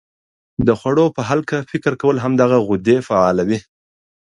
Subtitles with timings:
[0.67, 3.59] د خوړو په هلکه فکر کول هم دغه غدې فعالوي.